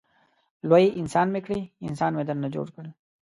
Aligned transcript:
لوی 0.69 0.85
انسان 1.01 1.27
مې 1.33 1.39
کړې 1.45 1.59
انسان 1.87 2.11
مې 2.17 2.23
درنه 2.27 2.47
جوړ 2.55 2.67
کړ. 2.75 2.85